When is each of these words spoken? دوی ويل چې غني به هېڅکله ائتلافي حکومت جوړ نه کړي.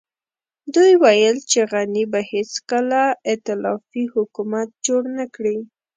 دوی 0.73 0.91
ويل 1.03 1.37
چې 1.51 1.59
غني 1.71 2.03
به 2.11 2.19
هېڅکله 2.31 3.01
ائتلافي 3.29 4.03
حکومت 4.13 4.69
جوړ 4.85 5.01
نه 5.17 5.25
کړي. 5.35 5.57